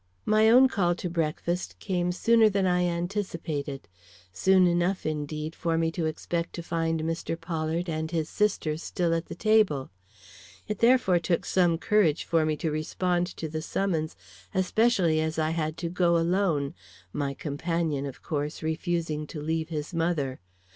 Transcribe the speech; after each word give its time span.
My 0.25 0.49
own 0.49 0.67
call 0.67 0.95
to 0.95 1.11
breakfast 1.11 1.77
came 1.77 2.11
sooner 2.11 2.49
than 2.49 2.65
I 2.65 2.85
anticipated; 2.87 3.87
soon 4.33 4.65
enough, 4.65 5.05
indeed, 5.05 5.53
for 5.53 5.77
me 5.77 5.91
to 5.91 6.07
expect 6.07 6.53
to 6.53 6.63
find 6.63 7.03
Mr. 7.03 7.39
Pollard 7.39 7.87
and 7.87 8.09
his 8.09 8.27
sister 8.27 8.77
still 8.77 9.13
at 9.13 9.27
the 9.27 9.35
table. 9.35 9.91
It 10.67 10.79
therefore 10.79 11.19
took 11.19 11.45
some 11.45 11.77
courage 11.77 12.23
for 12.23 12.47
me 12.47 12.57
to 12.57 12.71
respond 12.71 13.27
to 13.37 13.47
the 13.47 13.61
summons, 13.61 14.15
especially 14.55 15.21
as 15.21 15.37
I 15.37 15.51
had 15.51 15.77
to 15.77 15.87
go 15.89 16.17
alone, 16.17 16.73
my 17.13 17.35
companion, 17.35 18.07
of 18.07 18.23
course, 18.23 18.63
refusing 18.63 19.27
to 19.27 19.39
leave 19.39 19.69
his 19.69 19.93
mother. 19.93 20.39